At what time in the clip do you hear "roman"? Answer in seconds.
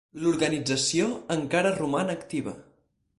1.77-2.13